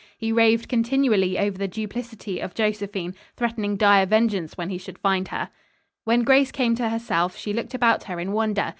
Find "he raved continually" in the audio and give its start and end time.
0.17-1.37